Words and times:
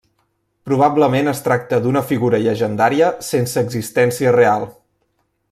Probablement 0.69 1.29
es 1.33 1.41
tracta 1.47 1.79
d'una 1.83 2.03
figura 2.13 2.39
llegendària 2.45 3.11
sense 3.29 3.65
existència 3.67 4.35
real. 4.39 4.69